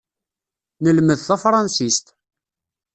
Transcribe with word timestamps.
Nelmed 0.83 1.19
tafṛansist. 1.27 2.05